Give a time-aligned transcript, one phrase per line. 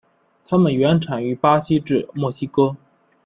[0.43, 2.75] 它们原产于巴西至墨西哥。